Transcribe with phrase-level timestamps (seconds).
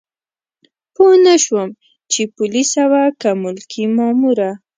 [0.95, 1.69] پوه نه شوم
[2.11, 4.51] چې پولیسه وه که ملکي ماموره.